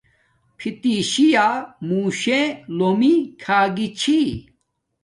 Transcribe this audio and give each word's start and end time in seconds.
فتشی 0.59 1.27
یا 1.35 1.49
موشے 1.87 2.41
لومی 2.77 3.13
کھاگی 3.41 3.87
چھی 3.99 4.19